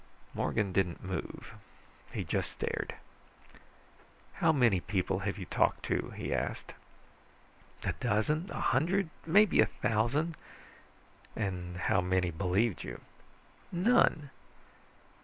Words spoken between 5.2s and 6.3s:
you talked to?"